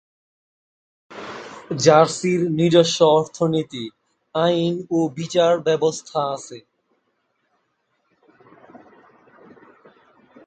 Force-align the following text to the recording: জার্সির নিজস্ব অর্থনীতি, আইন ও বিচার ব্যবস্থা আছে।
জার্সির 1.79 2.41
নিজস্ব 2.51 2.99
অর্থনীতি, 3.17 3.83
আইন 4.35 4.73
ও 4.91 4.99
বিচার 5.17 5.53
ব্যবস্থা 5.59 6.19
আছে। 6.35 6.57